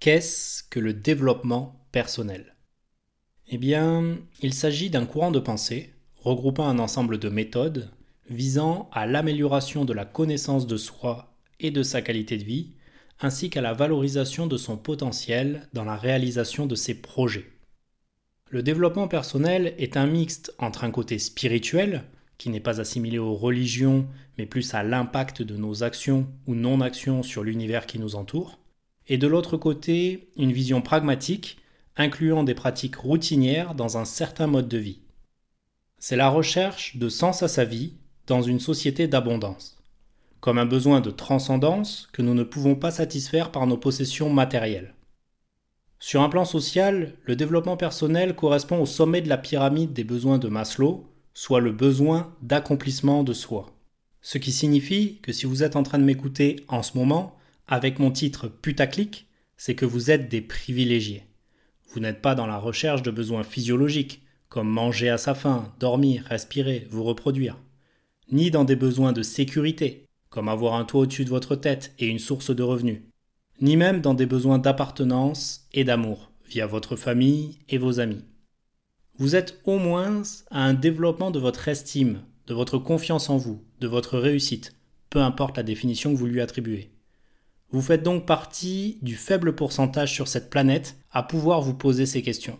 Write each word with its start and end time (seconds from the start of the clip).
Qu'est-ce 0.00 0.62
que 0.62 0.78
le 0.78 0.92
développement 0.92 1.84
personnel? 1.90 2.54
Eh 3.48 3.58
bien, 3.58 4.18
il 4.40 4.54
s'agit 4.54 4.90
d'un 4.90 5.06
courant 5.06 5.32
de 5.32 5.40
pensée 5.40 5.92
regroupant 6.14 6.68
un 6.68 6.78
ensemble 6.78 7.18
de 7.18 7.28
méthodes 7.28 7.90
visant 8.30 8.88
à 8.92 9.06
l'amélioration 9.06 9.84
de 9.84 9.92
la 9.92 10.04
connaissance 10.04 10.68
de 10.68 10.76
soi 10.76 11.34
et 11.58 11.72
de 11.72 11.82
sa 11.82 12.00
qualité 12.00 12.36
de 12.36 12.44
vie, 12.44 12.74
ainsi 13.18 13.50
qu'à 13.50 13.60
la 13.60 13.72
valorisation 13.72 14.46
de 14.46 14.56
son 14.56 14.76
potentiel 14.76 15.68
dans 15.72 15.84
la 15.84 15.96
réalisation 15.96 16.66
de 16.66 16.76
ses 16.76 16.94
projets. 16.94 17.50
Le 18.50 18.62
développement 18.62 19.08
personnel 19.08 19.74
est 19.78 19.96
un 19.96 20.06
mixte 20.06 20.54
entre 20.58 20.84
un 20.84 20.92
côté 20.92 21.18
spirituel, 21.18 22.04
qui 22.36 22.50
n'est 22.50 22.60
pas 22.60 22.80
assimilé 22.80 23.18
aux 23.18 23.34
religions, 23.34 24.06
mais 24.36 24.46
plus 24.46 24.74
à 24.74 24.84
l'impact 24.84 25.42
de 25.42 25.56
nos 25.56 25.82
actions 25.82 26.28
ou 26.46 26.54
non-actions 26.54 27.24
sur 27.24 27.42
l'univers 27.42 27.84
qui 27.84 27.98
nous 27.98 28.14
entoure, 28.14 28.60
et 29.08 29.18
de 29.18 29.26
l'autre 29.26 29.56
côté, 29.56 30.28
une 30.36 30.52
vision 30.52 30.82
pragmatique, 30.82 31.58
incluant 31.96 32.44
des 32.44 32.54
pratiques 32.54 32.96
routinières 32.96 33.74
dans 33.74 33.96
un 33.96 34.04
certain 34.04 34.46
mode 34.46 34.68
de 34.68 34.78
vie. 34.78 35.00
C'est 35.98 36.16
la 36.16 36.28
recherche 36.28 36.96
de 36.96 37.08
sens 37.08 37.42
à 37.42 37.48
sa 37.48 37.64
vie 37.64 37.94
dans 38.26 38.42
une 38.42 38.60
société 38.60 39.08
d'abondance, 39.08 39.82
comme 40.40 40.58
un 40.58 40.66
besoin 40.66 41.00
de 41.00 41.10
transcendance 41.10 42.08
que 42.12 42.22
nous 42.22 42.34
ne 42.34 42.44
pouvons 42.44 42.76
pas 42.76 42.90
satisfaire 42.90 43.50
par 43.50 43.66
nos 43.66 43.78
possessions 43.78 44.30
matérielles. 44.30 44.94
Sur 45.98 46.22
un 46.22 46.28
plan 46.28 46.44
social, 46.44 47.14
le 47.24 47.34
développement 47.34 47.76
personnel 47.76 48.36
correspond 48.36 48.80
au 48.80 48.86
sommet 48.86 49.20
de 49.20 49.28
la 49.28 49.38
pyramide 49.38 49.92
des 49.92 50.04
besoins 50.04 50.38
de 50.38 50.48
Maslow, 50.48 51.06
soit 51.34 51.60
le 51.60 51.72
besoin 51.72 52.32
d'accomplissement 52.42 53.24
de 53.24 53.32
soi. 53.32 53.74
Ce 54.20 54.38
qui 54.38 54.52
signifie 54.52 55.18
que 55.22 55.32
si 55.32 55.46
vous 55.46 55.64
êtes 55.64 55.74
en 55.74 55.82
train 55.82 55.98
de 55.98 56.04
m'écouter 56.04 56.64
en 56.68 56.84
ce 56.84 56.96
moment, 56.96 57.37
avec 57.68 57.98
mon 57.98 58.10
titre 58.10 58.48
putaclic, 58.48 59.28
c'est 59.56 59.74
que 59.74 59.84
vous 59.84 60.10
êtes 60.10 60.28
des 60.28 60.40
privilégiés. 60.40 61.24
Vous 61.92 62.00
n'êtes 62.00 62.22
pas 62.22 62.34
dans 62.34 62.46
la 62.46 62.58
recherche 62.58 63.02
de 63.02 63.10
besoins 63.10 63.44
physiologiques, 63.44 64.22
comme 64.48 64.68
manger 64.68 65.10
à 65.10 65.18
sa 65.18 65.34
faim, 65.34 65.72
dormir, 65.78 66.24
respirer, 66.24 66.86
vous 66.90 67.04
reproduire, 67.04 67.58
ni 68.32 68.50
dans 68.50 68.64
des 68.64 68.76
besoins 68.76 69.12
de 69.12 69.22
sécurité, 69.22 70.06
comme 70.30 70.48
avoir 70.48 70.74
un 70.74 70.84
toit 70.84 71.02
au-dessus 71.02 71.24
de 71.24 71.30
votre 71.30 71.56
tête 71.56 71.94
et 71.98 72.06
une 72.06 72.18
source 72.18 72.54
de 72.54 72.62
revenus, 72.62 73.02
ni 73.60 73.76
même 73.76 74.00
dans 74.00 74.14
des 74.14 74.26
besoins 74.26 74.58
d'appartenance 74.58 75.68
et 75.74 75.84
d'amour, 75.84 76.30
via 76.46 76.66
votre 76.66 76.96
famille 76.96 77.58
et 77.68 77.76
vos 77.76 78.00
amis. 78.00 78.24
Vous 79.18 79.36
êtes 79.36 79.60
au 79.64 79.78
moins 79.78 80.22
à 80.50 80.64
un 80.64 80.74
développement 80.74 81.30
de 81.30 81.38
votre 81.38 81.68
estime, 81.68 82.22
de 82.46 82.54
votre 82.54 82.78
confiance 82.78 83.28
en 83.28 83.36
vous, 83.36 83.62
de 83.80 83.88
votre 83.88 84.18
réussite, 84.18 84.74
peu 85.10 85.20
importe 85.20 85.56
la 85.56 85.62
définition 85.62 86.12
que 86.12 86.18
vous 86.18 86.26
lui 86.26 86.40
attribuez. 86.40 86.90
Vous 87.70 87.82
faites 87.82 88.02
donc 88.02 88.24
partie 88.24 88.98
du 89.02 89.14
faible 89.14 89.54
pourcentage 89.54 90.12
sur 90.12 90.26
cette 90.26 90.48
planète 90.48 90.96
à 91.10 91.22
pouvoir 91.22 91.60
vous 91.60 91.74
poser 91.74 92.06
ces 92.06 92.22
questions. 92.22 92.58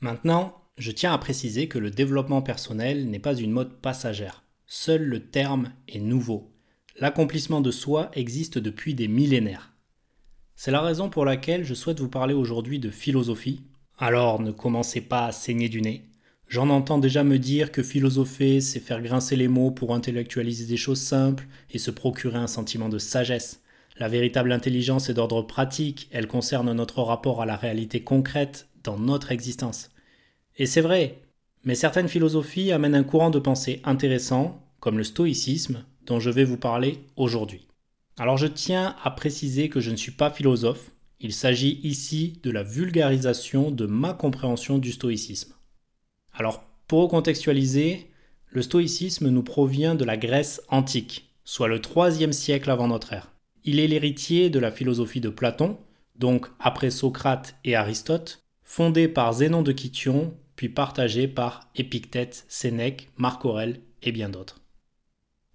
Maintenant, 0.00 0.54
je 0.76 0.92
tiens 0.92 1.12
à 1.12 1.18
préciser 1.18 1.66
que 1.66 1.78
le 1.78 1.90
développement 1.90 2.40
personnel 2.40 3.10
n'est 3.10 3.18
pas 3.18 3.34
une 3.34 3.50
mode 3.50 3.80
passagère. 3.80 4.44
Seul 4.66 5.02
le 5.02 5.20
terme 5.28 5.72
est 5.88 5.98
nouveau. 5.98 6.52
L'accomplissement 7.00 7.60
de 7.60 7.72
soi 7.72 8.10
existe 8.14 8.58
depuis 8.58 8.94
des 8.94 9.08
millénaires. 9.08 9.72
C'est 10.54 10.70
la 10.70 10.80
raison 10.80 11.10
pour 11.10 11.24
laquelle 11.24 11.64
je 11.64 11.74
souhaite 11.74 12.00
vous 12.00 12.08
parler 12.08 12.34
aujourd'hui 12.34 12.78
de 12.78 12.90
philosophie. 12.90 13.62
Alors 13.98 14.40
ne 14.40 14.52
commencez 14.52 15.00
pas 15.00 15.26
à 15.26 15.32
saigner 15.32 15.68
du 15.68 15.82
nez. 15.82 16.04
J'en 16.46 16.70
entends 16.70 16.98
déjà 16.98 17.24
me 17.24 17.38
dire 17.38 17.72
que 17.72 17.82
philosopher, 17.82 18.60
c'est 18.60 18.80
faire 18.80 19.02
grincer 19.02 19.36
les 19.36 19.48
mots 19.48 19.70
pour 19.70 19.94
intellectualiser 19.94 20.66
des 20.66 20.76
choses 20.76 21.00
simples 21.00 21.46
et 21.70 21.78
se 21.78 21.90
procurer 21.90 22.38
un 22.38 22.46
sentiment 22.46 22.88
de 22.88 22.98
sagesse. 22.98 23.60
La 23.98 24.06
véritable 24.06 24.52
intelligence 24.52 25.10
est 25.10 25.14
d'ordre 25.14 25.42
pratique, 25.42 26.08
elle 26.12 26.28
concerne 26.28 26.72
notre 26.72 27.02
rapport 27.02 27.42
à 27.42 27.46
la 27.46 27.56
réalité 27.56 28.00
concrète 28.04 28.68
dans 28.84 28.96
notre 28.96 29.32
existence. 29.32 29.90
Et 30.56 30.66
c'est 30.66 30.80
vrai, 30.80 31.18
mais 31.64 31.74
certaines 31.74 32.08
philosophies 32.08 32.70
amènent 32.70 32.94
un 32.94 33.02
courant 33.02 33.30
de 33.30 33.40
pensée 33.40 33.80
intéressant, 33.82 34.62
comme 34.78 34.98
le 34.98 35.04
stoïcisme, 35.04 35.84
dont 36.06 36.20
je 36.20 36.30
vais 36.30 36.44
vous 36.44 36.56
parler 36.56 37.00
aujourd'hui. 37.16 37.66
Alors 38.16 38.36
je 38.36 38.46
tiens 38.46 38.94
à 39.02 39.10
préciser 39.10 39.68
que 39.68 39.80
je 39.80 39.90
ne 39.90 39.96
suis 39.96 40.12
pas 40.12 40.30
philosophe, 40.30 40.92
il 41.18 41.32
s'agit 41.32 41.80
ici 41.82 42.38
de 42.44 42.52
la 42.52 42.62
vulgarisation 42.62 43.72
de 43.72 43.86
ma 43.86 44.12
compréhension 44.12 44.78
du 44.78 44.92
stoïcisme. 44.92 45.54
Alors 46.32 46.62
pour 46.86 47.02
recontextualiser, 47.02 48.06
le 48.50 48.62
stoïcisme 48.62 49.28
nous 49.28 49.42
provient 49.42 49.96
de 49.96 50.04
la 50.04 50.16
Grèce 50.16 50.62
antique, 50.68 51.34
soit 51.44 51.66
le 51.66 51.80
3 51.80 52.32
siècle 52.32 52.70
avant 52.70 52.86
notre 52.86 53.12
ère. 53.12 53.32
Il 53.64 53.80
est 53.80 53.88
l'héritier 53.88 54.50
de 54.50 54.58
la 54.58 54.70
philosophie 54.70 55.20
de 55.20 55.28
Platon, 55.28 55.78
donc 56.16 56.46
après 56.60 56.90
Socrate 56.90 57.56
et 57.64 57.76
Aristote, 57.76 58.44
fondée 58.62 59.08
par 59.08 59.32
Zénon 59.32 59.62
de 59.62 59.72
Kition, 59.72 60.34
puis 60.56 60.68
partagée 60.68 61.28
par 61.28 61.70
Épictète, 61.76 62.44
Sénèque, 62.48 63.10
Marc 63.16 63.44
Aurèle 63.44 63.80
et 64.02 64.12
bien 64.12 64.28
d'autres. 64.28 64.60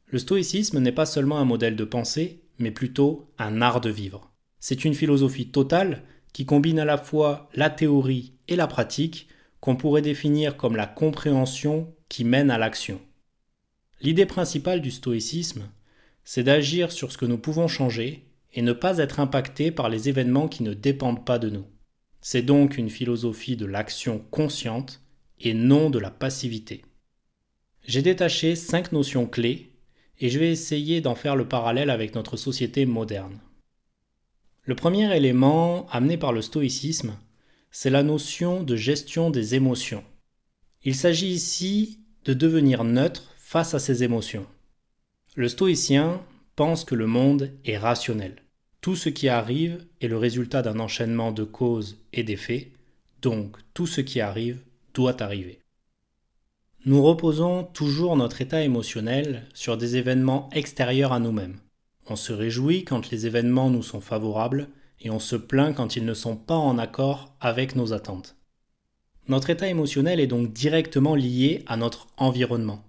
Le 0.08 0.20
stoïcisme 0.20 0.80
n'est 0.80 0.92
pas 0.92 1.06
seulement 1.06 1.40
un 1.40 1.46
modèle 1.46 1.76
de 1.76 1.84
pensée, 1.84 2.44
mais 2.60 2.72
plutôt 2.72 3.32
un 3.38 3.62
art 3.62 3.82
de 3.82 3.90
vivre. 3.90 4.32
C'est 4.60 4.86
une 4.86 4.94
philosophie 4.94 5.50
totale 5.50 6.04
qui 6.34 6.46
combine 6.46 6.80
à 6.80 6.86
la 6.86 6.98
fois 6.98 7.50
la 7.54 7.70
théorie 7.70 8.34
et 8.48 8.56
la 8.56 8.68
pratique 8.68 9.28
qu'on 9.60 9.76
pourrait 9.76 10.02
définir 10.02 10.58
comme 10.58 10.76
la 10.76 10.88
compréhension 10.88 11.94
qui 12.10 12.24
mène 12.24 12.52
à 12.52 12.58
l'action. 12.58 13.02
L'idée 14.02 14.26
principale 14.26 14.82
du 14.82 14.92
stoïcisme, 14.92 15.70
c'est 16.24 16.44
d'agir 16.44 16.92
sur 16.92 17.12
ce 17.12 17.18
que 17.18 17.26
nous 17.26 17.38
pouvons 17.38 17.68
changer 17.68 18.26
et 18.54 18.62
ne 18.62 18.74
pas 18.74 18.98
être 19.00 19.20
impacté 19.20 19.72
par 19.72 19.90
les 19.90 20.10
événements 20.10 20.48
qui 20.48 20.64
ne 20.64 20.74
dépendent 20.74 21.26
pas 21.26 21.40
de 21.40 21.50
nous. 21.50 21.66
C'est 22.22 22.42
donc 22.42 22.78
une 22.78 22.90
philosophie 22.90 23.58
de 23.58 23.66
l'action 23.66 24.20
consciente 24.32 25.02
et 25.40 25.54
non 25.54 25.90
de 25.90 26.00
la 26.00 26.12
passivité. 26.12 26.86
J'ai 27.86 28.02
détaché 28.02 28.56
cinq 28.56 28.92
notions 28.92 29.28
clés 29.28 29.74
et 30.20 30.30
je 30.30 30.40
vais 30.40 30.52
essayer 30.52 31.02
d'en 31.02 31.16
faire 31.16 31.36
le 31.36 31.48
parallèle 31.48 31.90
avec 31.90 32.16
notre 32.16 32.38
société 32.38 32.86
moderne. 32.86 33.42
Le 34.64 34.76
premier 34.76 35.14
élément 35.14 35.88
amené 35.90 36.18
par 36.18 36.32
le 36.32 36.42
stoïcisme, 36.42 37.18
c'est 37.72 37.90
la 37.90 38.04
notion 38.04 38.64
de 38.64 38.78
gestion 38.78 39.30
des 39.30 39.56
émotions. 39.56 40.04
Il 40.84 40.96
s'agit 40.96 41.28
ici 41.28 42.00
de 42.24 42.34
devenir 42.34 42.86
neutre 42.86 43.34
face 43.38 43.74
à 43.74 43.80
ses 43.80 44.04
émotions. 44.04 44.46
Le 45.36 45.48
stoïcien 45.48 46.22
pense 46.56 46.86
que 46.86 46.94
le 46.94 47.08
monde 47.08 47.52
est 47.66 47.80
rationnel. 47.80 48.36
Tout 48.82 48.96
ce 48.96 49.10
qui 49.10 49.30
arrive 49.30 49.84
est 50.00 50.08
le 50.08 50.18
résultat 50.18 50.62
d'un 50.62 50.80
enchaînement 50.80 51.32
de 51.32 51.44
causes 51.44 51.98
et 52.14 52.24
d'effets, 52.24 52.72
donc 53.24 53.58
tout 53.74 53.88
ce 53.88 54.02
qui 54.02 54.22
arrive 54.22 54.60
doit 54.94 55.24
arriver. 55.24 55.60
Nous 56.86 57.02
reposons 57.02 57.64
toujours 57.64 58.16
notre 58.16 58.42
état 58.42 58.62
émotionnel 58.62 59.48
sur 59.56 59.76
des 59.76 59.96
événements 59.96 60.52
extérieurs 60.52 61.14
à 61.14 61.20
nous-mêmes. 61.20 61.58
On 62.06 62.16
se 62.16 62.34
réjouit 62.34 62.84
quand 62.84 63.10
les 63.10 63.26
événements 63.26 63.72
nous 63.72 63.82
sont 63.82 64.02
favorables 64.02 64.68
et 65.00 65.10
on 65.10 65.20
se 65.20 65.36
plaint 65.36 65.76
quand 65.76 65.96
ils 65.96 66.06
ne 66.06 66.14
sont 66.14 66.36
pas 66.36 66.58
en 66.58 66.78
accord 66.78 67.36
avec 67.40 67.76
nos 67.76 67.92
attentes. 67.92 68.36
Notre 69.28 69.50
état 69.50 69.68
émotionnel 69.68 70.20
est 70.20 70.28
donc 70.28 70.54
directement 70.54 71.16
lié 71.16 71.64
à 71.66 71.76
notre 71.76 72.08
environnement. 72.18 72.84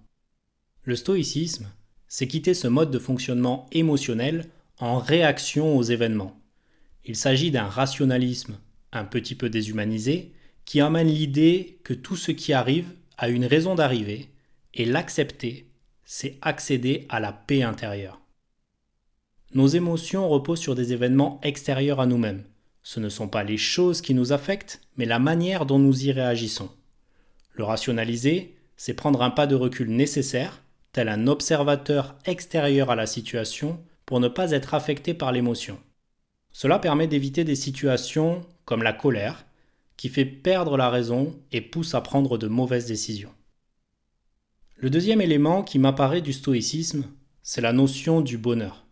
Le 0.83 0.95
stoïcisme 0.95 1.71
c'est 2.17 2.27
quitter 2.27 2.53
ce 2.53 2.69
mode 2.69 2.91
de 2.91 2.97
fonctionnement 2.97 3.67
émotionnel 3.73 4.45
en 4.79 4.99
réaction 4.99 5.75
aux 5.75 5.83
événements. 5.83 6.39
Il 7.03 7.17
s'agit 7.17 7.51
d'un 7.51 7.65
rationalisme 7.65 8.57
un 8.93 9.03
petit 9.03 9.35
peu 9.35 9.49
déshumanisé 9.49 10.31
qui 10.63 10.81
emmène 10.81 11.09
l'idée 11.09 11.77
que 11.83 11.93
tout 11.93 12.15
ce 12.15 12.31
qui 12.31 12.53
arrive 12.53 12.87
a 13.17 13.27
une 13.27 13.43
raison 13.43 13.75
d'arriver 13.75 14.29
et 14.73 14.85
l'accepter, 14.85 15.67
c'est 16.05 16.37
accéder 16.41 17.05
à 17.09 17.19
la 17.19 17.33
paix 17.33 17.63
intérieure. 17.63 18.21
Nos 19.53 19.67
émotions 19.67 20.29
reposent 20.29 20.61
sur 20.61 20.73
des 20.73 20.93
événements 20.93 21.41
extérieurs 21.43 21.99
à 21.99 22.05
nous-mêmes. 22.05 22.45
Ce 22.81 23.01
ne 23.01 23.09
sont 23.09 23.27
pas 23.27 23.43
les 23.43 23.57
choses 23.57 23.99
qui 23.99 24.13
nous 24.13 24.31
affectent, 24.31 24.79
mais 24.95 25.03
la 25.03 25.19
manière 25.19 25.65
dont 25.65 25.79
nous 25.79 26.05
y 26.05 26.13
réagissons. 26.13 26.69
Le 27.51 27.65
rationaliser, 27.65 28.55
c'est 28.77 28.93
prendre 28.93 29.21
un 29.21 29.31
pas 29.31 29.47
de 29.47 29.55
recul 29.55 29.89
nécessaire 29.89 30.61
tel 30.95 31.09
un 31.09 31.27
observateur 31.27 32.15
extérieur 32.23 32.89
à 32.89 32.95
la 32.95 33.05
situation 33.05 33.83
pour 34.05 34.21
ne 34.21 34.29
pas 34.29 34.51
être 34.51 34.73
affecté 34.73 35.13
par 35.13 35.33
l'émotion. 35.33 35.77
Cela 36.53 36.79
permet 36.79 37.07
d'éviter 37.07 37.43
des 37.43 37.55
situations 37.55 38.45
comme 38.63 38.81
la 38.81 38.93
colère, 38.93 39.45
qui 39.97 40.07
fait 40.07 40.23
perdre 40.23 40.77
la 40.77 40.89
raison 40.89 41.37
et 41.51 41.59
pousse 41.59 41.95
à 41.95 41.99
prendre 41.99 42.37
de 42.37 42.47
mauvaises 42.47 42.85
décisions. 42.85 43.33
Le 44.77 44.89
deuxième 44.89 45.19
élément 45.19 45.63
qui 45.63 45.79
m'apparaît 45.79 46.21
du 46.21 46.31
stoïcisme, 46.31 47.03
c'est 47.43 47.59
la 47.59 47.73
notion 47.73 48.21
du 48.21 48.37
bonheur. 48.37 48.87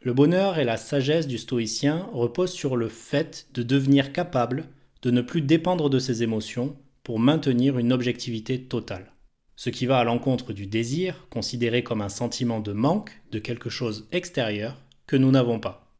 Le 0.00 0.14
bonheur 0.14 0.58
et 0.58 0.64
la 0.64 0.78
sagesse 0.78 1.26
du 1.26 1.36
stoïcien 1.36 2.08
reposent 2.14 2.54
sur 2.54 2.74
le 2.74 2.88
fait 2.88 3.48
de 3.52 3.62
devenir 3.62 4.14
capable 4.14 4.64
de 5.02 5.10
ne 5.10 5.20
plus 5.20 5.42
dépendre 5.42 5.90
de 5.90 5.98
ses 5.98 6.22
émotions 6.22 6.74
pour 7.02 7.18
maintenir 7.18 7.76
une 7.76 7.92
objectivité 7.92 8.62
totale 8.62 9.12
ce 9.56 9.70
qui 9.70 9.86
va 9.86 9.98
à 9.98 10.04
l'encontre 10.04 10.52
du 10.52 10.66
désir, 10.66 11.26
considéré 11.30 11.82
comme 11.82 12.00
un 12.00 12.08
sentiment 12.08 12.60
de 12.60 12.72
manque 12.72 13.20
de 13.30 13.38
quelque 13.38 13.70
chose 13.70 14.08
extérieur 14.12 14.80
que 15.06 15.16
nous 15.16 15.30
n'avons 15.30 15.60
pas. 15.60 15.94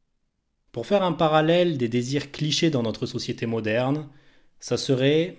Pour 0.73 0.87
faire 0.87 1.03
un 1.03 1.13
parallèle 1.13 1.77
des 1.77 1.89
désirs 1.89 2.33
clichés 2.33 2.71
dans 2.71 2.83
notre 2.83 3.07
société 3.07 3.47
moderne, 3.47 4.09
ça 4.59 4.77
serait 4.77 5.39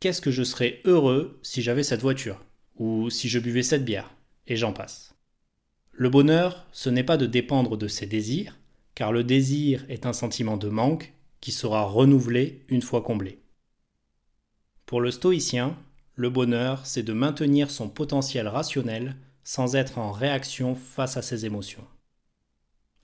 qu'est-ce 0.00 0.22
que 0.22 0.30
je 0.30 0.44
serais 0.44 0.80
heureux 0.84 1.38
si 1.42 1.60
j'avais 1.60 1.82
cette 1.82 2.00
voiture 2.00 2.42
ou 2.76 3.10
si 3.10 3.28
je 3.28 3.38
buvais 3.38 3.62
cette 3.62 3.84
bière? 3.84 4.14
Et 4.46 4.56
j'en 4.56 4.72
passe. 4.72 5.14
Le 5.92 6.08
bonheur, 6.08 6.66
ce 6.72 6.88
n'est 6.88 7.04
pas 7.04 7.16
de 7.16 7.26
dépendre 7.26 7.76
de 7.76 7.88
ses 7.88 8.06
désirs, 8.06 8.58
car 8.94 9.12
le 9.12 9.24
désir 9.24 9.84
est 9.88 10.06
un 10.06 10.12
sentiment 10.12 10.56
de 10.56 10.68
manque 10.68 11.12
qui 11.40 11.52
sera 11.52 11.84
renouvelé 11.84 12.64
une 12.68 12.82
fois 12.82 13.02
comblé. 13.02 13.40
Pour 14.86 15.00
le 15.00 15.10
stoïcien, 15.10 15.76
le 16.16 16.30
bonheur, 16.30 16.86
c'est 16.86 17.02
de 17.02 17.12
maintenir 17.12 17.70
son 17.70 17.90
potentiel 17.90 18.48
rationnel 18.48 19.16
sans 19.44 19.76
être 19.76 19.98
en 19.98 20.12
réaction 20.12 20.74
face 20.74 21.18
à 21.18 21.22
ses 21.22 21.44
émotions. 21.44 21.84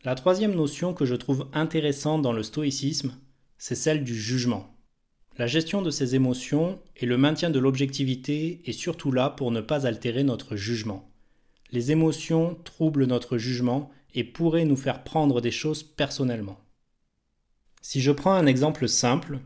La 0.03 0.15
troisième 0.15 0.55
notion 0.55 0.95
que 0.95 1.05
je 1.05 1.15
trouve 1.15 1.47
intéressante 1.53 2.23
dans 2.23 2.33
le 2.33 2.43
stoïcisme, 2.43 3.15
c'est 3.59 3.77
celle 3.77 4.03
du 4.03 4.19
jugement. 4.19 4.75
La 5.39 5.47
gestion 5.47 5.83
de 5.83 5.91
ses 5.91 6.15
émotions 6.15 6.81
et 6.97 7.07
le 7.07 7.19
maintien 7.19 7.51
de 7.51 7.59
l'objectivité 7.59 8.61
est 8.65 8.73
surtout 8.73 9.13
là 9.13 9.31
pour 9.31 9.51
ne 9.51 9.61
pas 9.61 9.87
altérer 9.87 10.25
notre 10.25 10.57
jugement. 10.57 11.09
Les 11.71 11.93
émotions 11.93 12.59
troublent 12.65 13.07
notre 13.07 13.39
jugement 13.39 13.91
et 14.15 14.25
pourraient 14.25 14.65
nous 14.65 14.77
faire 14.77 15.05
prendre 15.05 15.41
des 15.41 15.51
choses 15.51 15.83
personnellement. 15.83 16.59
Si 17.83 18.01
je 18.01 18.11
prends 18.11 18.35
un 18.35 18.47
exemple 18.47 18.89
simple, 18.89 19.39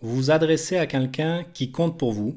vous 0.00 0.14
vous 0.14 0.30
adressez 0.30 0.76
à 0.76 0.86
quelqu'un 0.86 1.44
qui 1.54 1.70
compte 1.70 1.98
pour 1.98 2.12
vous, 2.12 2.36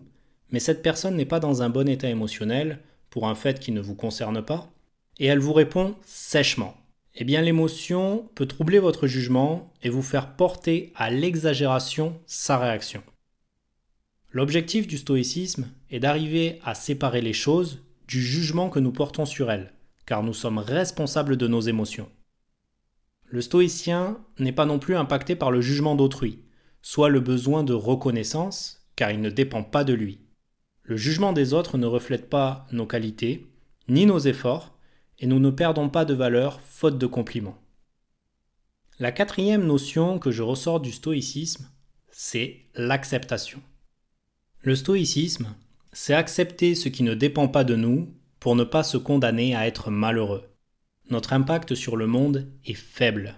mais 0.51 0.59
cette 0.59 0.81
personne 0.81 1.15
n'est 1.15 1.25
pas 1.25 1.39
dans 1.39 1.61
un 1.61 1.69
bon 1.69 1.87
état 1.87 2.09
émotionnel 2.09 2.79
pour 3.09 3.27
un 3.27 3.35
fait 3.35 3.59
qui 3.59 3.71
ne 3.71 3.81
vous 3.81 3.95
concerne 3.95 4.41
pas, 4.41 4.69
et 5.19 5.25
elle 5.25 5.39
vous 5.39 5.53
répond 5.53 5.95
sèchement 6.05 6.75
eh 7.17 7.23
bien 7.23 7.41
l'émotion 7.41 8.29
peut 8.35 8.45
troubler 8.45 8.79
votre 8.79 9.07
jugement 9.07 9.71
et 9.81 9.89
vous 9.89 10.01
faire 10.01 10.35
porter 10.35 10.91
à 10.95 11.09
l'exagération 11.09 12.19
sa 12.25 12.57
réaction. 12.57 13.01
L'objectif 14.31 14.85
du 14.85 14.97
stoïcisme 14.97 15.69
est 15.89 16.01
d'arriver 16.01 16.59
à 16.65 16.75
séparer 16.75 17.21
les 17.21 17.33
choses 17.33 17.79
du 18.07 18.21
jugement 18.21 18.69
que 18.69 18.79
nous 18.79 18.91
portons 18.91 19.25
sur 19.25 19.49
elles, 19.49 19.71
car 20.05 20.23
nous 20.23 20.33
sommes 20.33 20.57
responsables 20.57 21.37
de 21.37 21.47
nos 21.47 21.61
émotions. 21.61 22.09
Le 23.27 23.41
stoïcien 23.41 24.19
n'est 24.37 24.51
pas 24.51 24.65
non 24.65 24.77
plus 24.77 24.97
impacté 24.97 25.35
par 25.35 25.51
le 25.51 25.61
jugement 25.61 25.95
d'autrui, 25.95 26.39
soit 26.81 27.09
le 27.09 27.21
besoin 27.21 27.63
de 27.63 27.73
reconnaissance, 27.73 28.85
car 28.97 29.09
il 29.11 29.21
ne 29.21 29.29
dépend 29.29 29.63
pas 29.63 29.85
de 29.85 29.93
lui. 29.93 30.19
Le 30.87 30.97
jugement 30.97 31.33
des 31.33 31.53
autres 31.53 31.79
ne 31.79 31.87
reflète 31.87 32.29
pas 32.29 32.67
nos 32.71 32.85
qualités, 32.85 33.47
ni 33.87 34.05
nos 34.05 34.19
efforts, 34.19 34.77
et 35.17 35.25
nous 35.25 35.39
ne 35.39 35.49
perdons 35.49 35.89
pas 35.89 36.05
de 36.05 36.13
valeur 36.13 36.61
faute 36.61 36.99
de 36.99 37.07
compliments. 37.07 37.57
La 38.99 39.11
quatrième 39.11 39.65
notion 39.65 40.19
que 40.19 40.29
je 40.29 40.43
ressors 40.43 40.79
du 40.79 40.91
stoïcisme, 40.91 41.67
c'est 42.11 42.61
l'acceptation. 42.75 43.61
Le 44.61 44.75
stoïcisme, 44.75 45.55
c'est 45.91 46.13
accepter 46.13 46.75
ce 46.75 46.89
qui 46.89 47.01
ne 47.01 47.15
dépend 47.15 47.47
pas 47.47 47.63
de 47.63 47.75
nous 47.75 48.13
pour 48.39 48.55
ne 48.55 48.63
pas 48.63 48.83
se 48.83 48.97
condamner 48.97 49.55
à 49.55 49.65
être 49.65 49.89
malheureux. 49.89 50.43
Notre 51.09 51.33
impact 51.33 51.73
sur 51.73 51.97
le 51.97 52.05
monde 52.05 52.47
est 52.63 52.73
faible. 52.73 53.35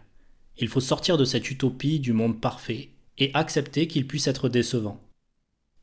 Il 0.57 0.67
faut 0.67 0.81
sortir 0.81 1.17
de 1.17 1.25
cette 1.25 1.49
utopie 1.49 1.99
du 1.99 2.11
monde 2.11 2.41
parfait 2.41 2.89
et 3.17 3.31
accepter 3.33 3.87
qu'il 3.87 4.05
puisse 4.05 4.27
être 4.27 4.49
décevant. 4.49 4.99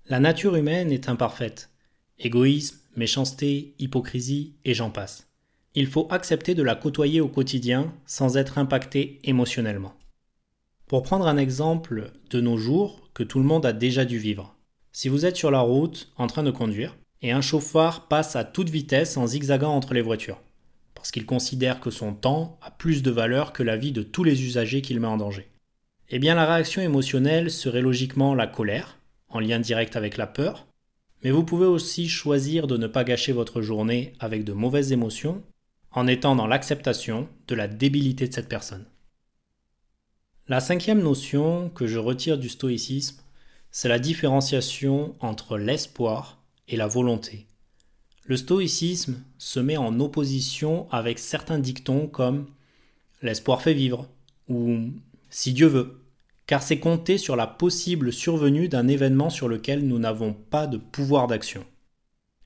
La 0.06 0.20
nature 0.20 0.56
humaine 0.56 0.92
est 0.92 1.08
imparfaite. 1.08 1.70
Égoïsme, 2.18 2.78
méchanceté, 2.96 3.74
hypocrisie 3.78 4.54
et 4.64 4.74
j'en 4.74 4.90
passe 4.90 5.28
il 5.74 5.88
faut 5.88 6.06
accepter 6.10 6.54
de 6.54 6.62
la 6.62 6.76
côtoyer 6.76 7.20
au 7.20 7.28
quotidien 7.28 7.92
sans 8.06 8.36
être 8.36 8.58
impacté 8.58 9.18
émotionnellement. 9.24 9.94
Pour 10.86 11.02
prendre 11.02 11.26
un 11.26 11.36
exemple 11.36 12.12
de 12.30 12.40
nos 12.40 12.56
jours 12.56 13.10
que 13.12 13.24
tout 13.24 13.38
le 13.38 13.44
monde 13.44 13.66
a 13.66 13.72
déjà 13.72 14.04
dû 14.04 14.18
vivre. 14.18 14.56
Si 14.92 15.08
vous 15.08 15.26
êtes 15.26 15.36
sur 15.36 15.50
la 15.50 15.60
route 15.60 16.12
en 16.16 16.28
train 16.28 16.44
de 16.44 16.52
conduire 16.52 16.96
et 17.22 17.32
un 17.32 17.40
chauffard 17.40 18.06
passe 18.06 18.36
à 18.36 18.44
toute 18.44 18.70
vitesse 18.70 19.16
en 19.16 19.26
zigzagant 19.26 19.74
entre 19.74 19.94
les 19.94 20.02
voitures, 20.02 20.40
parce 20.94 21.10
qu'il 21.10 21.26
considère 21.26 21.80
que 21.80 21.90
son 21.90 22.14
temps 22.14 22.58
a 22.62 22.70
plus 22.70 23.02
de 23.02 23.10
valeur 23.10 23.52
que 23.52 23.64
la 23.64 23.76
vie 23.76 23.92
de 23.92 24.02
tous 24.02 24.22
les 24.22 24.44
usagers 24.44 24.82
qu'il 24.82 25.00
met 25.00 25.08
en 25.08 25.16
danger. 25.16 25.48
Eh 26.10 26.18
bien 26.20 26.36
la 26.36 26.46
réaction 26.46 26.82
émotionnelle 26.82 27.50
serait 27.50 27.82
logiquement 27.82 28.34
la 28.34 28.46
colère, 28.46 28.98
en 29.34 29.40
lien 29.40 29.60
direct 29.60 29.96
avec 29.96 30.16
la 30.16 30.26
peur, 30.26 30.66
mais 31.22 31.30
vous 31.30 31.44
pouvez 31.44 31.66
aussi 31.66 32.08
choisir 32.08 32.66
de 32.66 32.76
ne 32.76 32.86
pas 32.86 33.04
gâcher 33.04 33.32
votre 33.32 33.60
journée 33.60 34.14
avec 34.20 34.44
de 34.44 34.52
mauvaises 34.52 34.92
émotions 34.92 35.42
en 35.90 36.06
étant 36.06 36.36
dans 36.36 36.46
l'acceptation 36.46 37.28
de 37.48 37.54
la 37.54 37.68
débilité 37.68 38.26
de 38.26 38.32
cette 38.32 38.48
personne. 38.48 38.86
La 40.48 40.60
cinquième 40.60 41.02
notion 41.02 41.70
que 41.70 41.86
je 41.86 41.98
retire 41.98 42.38
du 42.38 42.48
stoïcisme, 42.48 43.22
c'est 43.70 43.88
la 43.88 43.98
différenciation 43.98 45.14
entre 45.20 45.58
l'espoir 45.58 46.42
et 46.68 46.76
la 46.76 46.86
volonté. 46.86 47.46
Le 48.24 48.36
stoïcisme 48.36 49.22
se 49.38 49.60
met 49.60 49.76
en 49.76 49.98
opposition 50.00 50.90
avec 50.90 51.18
certains 51.18 51.58
dictons 51.58 52.06
comme 52.06 52.46
l'espoir 53.20 53.62
fait 53.62 53.74
vivre 53.74 54.08
ou 54.48 54.90
si 55.30 55.52
Dieu 55.52 55.66
veut, 55.66 56.03
car 56.46 56.62
c'est 56.62 56.78
compter 56.78 57.18
sur 57.18 57.36
la 57.36 57.46
possible 57.46 58.12
survenue 58.12 58.68
d'un 58.68 58.88
événement 58.88 59.30
sur 59.30 59.48
lequel 59.48 59.86
nous 59.86 59.98
n'avons 59.98 60.32
pas 60.34 60.66
de 60.66 60.76
pouvoir 60.76 61.26
d'action. 61.26 61.64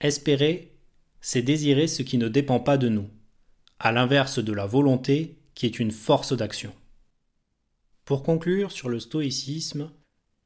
Espérer, 0.00 0.72
c'est 1.20 1.42
désirer 1.42 1.88
ce 1.88 2.02
qui 2.02 2.18
ne 2.18 2.28
dépend 2.28 2.60
pas 2.60 2.78
de 2.78 2.88
nous 2.88 3.08
à 3.80 3.92
l'inverse 3.92 4.38
de 4.40 4.52
la 4.52 4.66
volonté 4.66 5.38
qui 5.54 5.66
est 5.66 5.78
une 5.78 5.92
force 5.92 6.32
d'action. 6.32 6.72
Pour 8.04 8.22
conclure 8.22 8.72
sur 8.72 8.88
le 8.88 9.00
stoïcisme, 9.00 9.90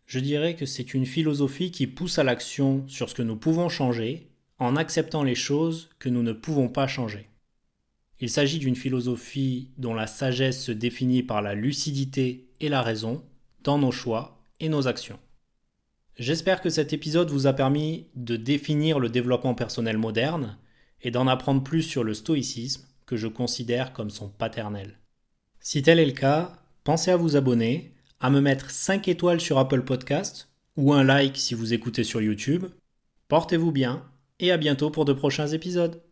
je 0.06 0.18
dirais 0.18 0.56
que 0.56 0.66
c'est 0.66 0.94
une 0.94 1.06
philosophie 1.06 1.70
qui 1.70 1.86
pousse 1.86 2.18
à 2.18 2.24
l'action 2.24 2.86
sur 2.88 3.08
ce 3.08 3.14
que 3.14 3.22
nous 3.22 3.36
pouvons 3.36 3.68
changer 3.68 4.28
en 4.58 4.76
acceptant 4.76 5.22
les 5.22 5.34
choses 5.34 5.90
que 5.98 6.08
nous 6.08 6.22
ne 6.22 6.32
pouvons 6.32 6.68
pas 6.68 6.86
changer. 6.86 7.28
Il 8.20 8.30
s'agit 8.30 8.58
d'une 8.58 8.76
philosophie 8.76 9.70
dont 9.78 9.94
la 9.94 10.06
sagesse 10.06 10.62
se 10.62 10.72
définit 10.72 11.22
par 11.22 11.42
la 11.42 11.54
lucidité 11.54 12.48
et 12.60 12.68
la 12.68 12.82
raison 12.82 13.24
dans 13.62 13.78
nos 13.78 13.92
choix 13.92 14.44
et 14.60 14.68
nos 14.68 14.88
actions. 14.88 15.18
J'espère 16.18 16.60
que 16.60 16.70
cet 16.70 16.92
épisode 16.92 17.30
vous 17.30 17.46
a 17.46 17.52
permis 17.52 18.08
de 18.14 18.36
définir 18.36 18.98
le 18.98 19.08
développement 19.08 19.54
personnel 19.54 19.96
moderne 19.96 20.58
et 21.00 21.10
d'en 21.10 21.26
apprendre 21.26 21.62
plus 21.62 21.82
sur 21.82 22.04
le 22.04 22.14
stoïcisme 22.14 22.86
que 23.06 23.16
je 23.16 23.28
considère 23.28 23.92
comme 23.92 24.10
son 24.10 24.28
paternel. 24.28 24.98
Si 25.60 25.82
tel 25.82 25.98
est 25.98 26.06
le 26.06 26.12
cas, 26.12 26.52
pensez 26.84 27.10
à 27.10 27.16
vous 27.16 27.36
abonner, 27.36 27.94
à 28.20 28.30
me 28.30 28.40
mettre 28.40 28.70
5 28.70 29.08
étoiles 29.08 29.40
sur 29.40 29.58
Apple 29.58 29.82
Podcast 29.82 30.48
ou 30.76 30.92
un 30.92 31.04
like 31.04 31.36
si 31.36 31.54
vous 31.54 31.72
écoutez 31.74 32.04
sur 32.04 32.20
YouTube. 32.20 32.66
Portez-vous 33.28 33.72
bien 33.72 34.04
et 34.38 34.52
à 34.52 34.56
bientôt 34.56 34.90
pour 34.90 35.04
de 35.04 35.12
prochains 35.12 35.48
épisodes. 35.48 36.02